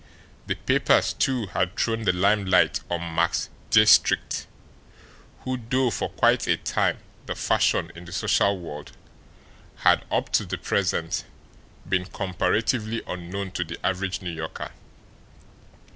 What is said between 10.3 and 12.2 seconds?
to the present, been